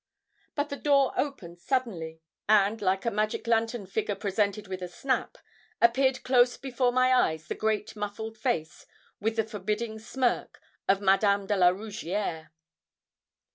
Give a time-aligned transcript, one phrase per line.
[0.55, 5.37] But the door opened suddenly, and, like a magic lantern figure, presented with a snap,
[5.79, 8.87] appeared close before my eyes the great muffled face,
[9.19, 10.59] with the forbidding smirk,
[10.89, 12.51] of Madame de la Rougierre.